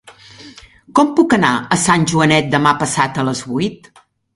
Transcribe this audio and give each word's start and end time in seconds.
Com 1.01 1.11
puc 1.21 1.37
anar 1.39 1.53
a 1.59 1.79
Sant 1.85 2.09
Joanet 2.15 2.51
demà 2.59 2.77
passat 2.85 3.25
a 3.25 3.31
les 3.33 3.49
vuit? 3.55 3.93